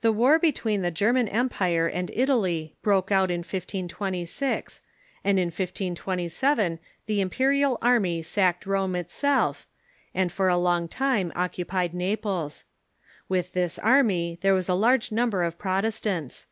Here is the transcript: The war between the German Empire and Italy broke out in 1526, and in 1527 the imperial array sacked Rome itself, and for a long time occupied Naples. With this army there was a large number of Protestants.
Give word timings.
The 0.00 0.10
war 0.10 0.36
between 0.40 0.82
the 0.82 0.90
German 0.90 1.28
Empire 1.28 1.86
and 1.86 2.10
Italy 2.12 2.74
broke 2.82 3.12
out 3.12 3.30
in 3.30 3.42
1526, 3.46 4.82
and 5.22 5.38
in 5.38 5.44
1527 5.46 6.80
the 7.06 7.20
imperial 7.20 7.78
array 7.80 8.20
sacked 8.22 8.66
Rome 8.66 8.96
itself, 8.96 9.68
and 10.12 10.32
for 10.32 10.48
a 10.48 10.56
long 10.58 10.88
time 10.88 11.30
occupied 11.36 11.94
Naples. 11.94 12.64
With 13.28 13.52
this 13.52 13.78
army 13.78 14.38
there 14.40 14.54
was 14.54 14.68
a 14.68 14.74
large 14.74 15.12
number 15.12 15.44
of 15.44 15.56
Protestants. 15.56 16.46